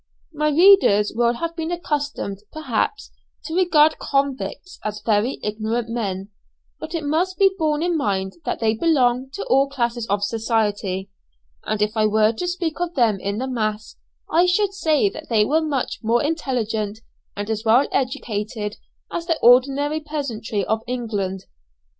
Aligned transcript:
My 0.33 0.49
readers 0.49 1.11
will 1.15 1.33
have 1.33 1.55
been 1.55 1.69
accustomed, 1.71 2.39
perhaps, 2.51 3.11
to 3.45 3.53
regard 3.53 3.99
convicts 3.99 4.79
as 4.83 4.99
very 5.05 5.39
ignorant 5.43 5.89
men, 5.89 6.29
but 6.79 6.95
it 6.95 7.03
must 7.03 7.37
be 7.37 7.53
borne 7.55 7.83
in 7.83 7.95
mind 7.95 8.37
that 8.43 8.57
they 8.57 8.73
belong 8.73 9.29
to 9.33 9.43
all 9.45 9.69
classes 9.69 10.07
of 10.07 10.23
society, 10.23 11.11
and 11.65 11.83
if 11.83 11.95
I 11.95 12.07
were 12.07 12.31
to 12.33 12.47
speak 12.47 12.79
of 12.79 12.95
them 12.95 13.19
in 13.19 13.37
the 13.37 13.47
mass, 13.47 13.97
I 14.27 14.47
should 14.47 14.73
say 14.73 15.07
that 15.07 15.29
they 15.29 15.45
were 15.45 15.61
much 15.61 15.99
more 16.01 16.23
intelligent 16.23 17.01
and 17.35 17.47
as 17.47 17.63
well 17.63 17.87
educated 17.91 18.77
as 19.11 19.27
the 19.27 19.37
ordinary 19.39 19.99
peasantry 19.99 20.65
of 20.65 20.81
England. 20.87 21.45